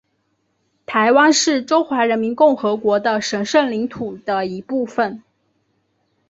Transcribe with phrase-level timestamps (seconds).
[0.87, 5.21] 台湾是中华人民共和国的神圣领土的一部分